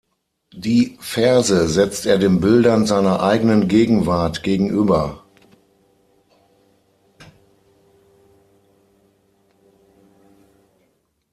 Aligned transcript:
Die 0.55 0.97
Verse 0.99 1.67
setzt 1.69 2.07
er 2.07 2.17
den 2.17 2.39
Bildern 2.41 2.87
seiner 2.87 3.21
eigenen 3.21 3.67
Gegenwart 3.67 4.41
gegenüber. 4.41 5.23